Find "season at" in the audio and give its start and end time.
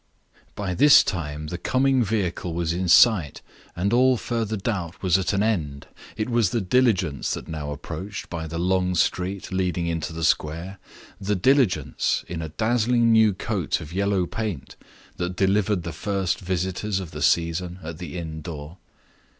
17.21-17.99